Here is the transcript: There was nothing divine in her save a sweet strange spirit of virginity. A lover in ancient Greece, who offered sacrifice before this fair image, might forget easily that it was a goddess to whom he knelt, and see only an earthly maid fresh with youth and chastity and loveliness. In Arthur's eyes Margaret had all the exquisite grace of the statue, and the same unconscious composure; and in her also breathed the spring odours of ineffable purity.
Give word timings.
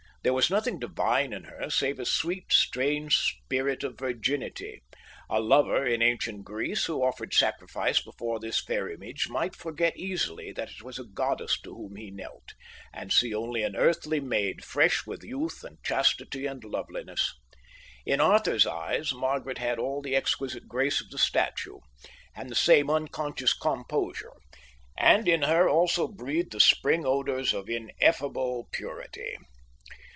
There 0.23 0.33
was 0.33 0.51
nothing 0.51 0.77
divine 0.77 1.33
in 1.33 1.45
her 1.45 1.71
save 1.71 1.97
a 1.99 2.05
sweet 2.05 2.53
strange 2.53 3.17
spirit 3.17 3.83
of 3.83 3.97
virginity. 3.97 4.83
A 5.31 5.39
lover 5.39 5.83
in 5.83 6.03
ancient 6.03 6.43
Greece, 6.43 6.85
who 6.85 7.01
offered 7.03 7.33
sacrifice 7.33 7.99
before 8.03 8.39
this 8.39 8.61
fair 8.63 8.87
image, 8.87 9.29
might 9.29 9.55
forget 9.55 9.97
easily 9.97 10.51
that 10.51 10.69
it 10.69 10.83
was 10.83 10.99
a 10.99 11.05
goddess 11.05 11.59
to 11.61 11.73
whom 11.73 11.95
he 11.95 12.11
knelt, 12.11 12.53
and 12.93 13.11
see 13.11 13.33
only 13.33 13.63
an 13.63 13.75
earthly 13.75 14.19
maid 14.19 14.63
fresh 14.63 15.07
with 15.07 15.23
youth 15.23 15.63
and 15.63 15.81
chastity 15.83 16.45
and 16.45 16.63
loveliness. 16.63 17.33
In 18.05 18.21
Arthur's 18.21 18.67
eyes 18.67 19.11
Margaret 19.11 19.57
had 19.57 19.79
all 19.79 20.03
the 20.03 20.15
exquisite 20.15 20.67
grace 20.67 21.01
of 21.01 21.09
the 21.09 21.17
statue, 21.17 21.79
and 22.35 22.47
the 22.47 22.53
same 22.53 22.91
unconscious 22.91 23.53
composure; 23.55 24.33
and 24.95 25.27
in 25.27 25.41
her 25.41 25.67
also 25.67 26.07
breathed 26.07 26.51
the 26.51 26.59
spring 26.59 27.07
odours 27.07 27.55
of 27.55 27.67
ineffable 27.71 28.69
purity. 28.71 29.35